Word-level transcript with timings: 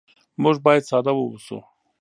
موږ 0.41 0.55
باید 0.65 0.83
ساده 0.89 1.11
واوسو. 1.15 1.57